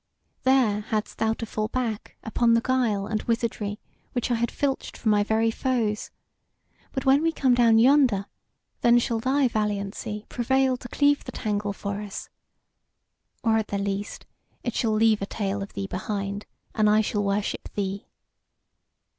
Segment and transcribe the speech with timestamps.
[0.41, 3.79] There hadst thou to fall back upon the guile and wizardry
[4.13, 6.09] which I had filched from my very foes.
[6.91, 8.25] But when we come down yonder,
[8.81, 12.29] then shall thy valiancy prevail to cleave the tangle for us.
[13.43, 14.25] Or at the least,
[14.63, 18.07] it shall leave a tale of thee behind, and I shall worship thee."